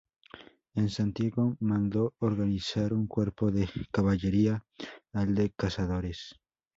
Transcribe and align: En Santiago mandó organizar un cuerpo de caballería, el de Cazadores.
En 0.73 0.89
Santiago 0.89 1.57
mandó 1.59 2.15
organizar 2.17 2.91
un 2.91 3.05
cuerpo 3.05 3.51
de 3.51 3.69
caballería, 3.91 4.65
el 5.13 5.35
de 5.35 5.51
Cazadores. 5.51 6.39